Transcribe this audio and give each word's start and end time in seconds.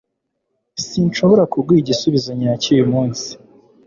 Sinshobora 0.87 1.43
kuguha 1.53 1.79
igisubizo 1.81 2.29
nyacyo 2.39 2.67
uyu 2.75 2.85
munsi. 2.93 3.27